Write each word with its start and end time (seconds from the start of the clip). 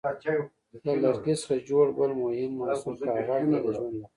له 0.85 0.93
لرګي 1.03 1.35
څخه 1.41 1.55
جوړ 1.69 1.85
بل 1.97 2.11
مهم 2.23 2.51
محصول 2.59 2.95
کاغذ 3.07 3.41
دی 3.49 3.57
د 3.63 3.67
ژوند 3.75 3.93
لپاره. 3.95 4.09